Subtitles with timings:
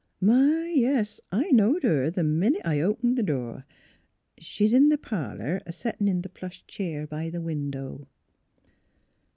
[0.19, 3.67] My, yes; I knowed her th' minute I opened th' door.
[4.39, 8.07] She's in th' parlour a settin' in th' plush cheer b' th' window."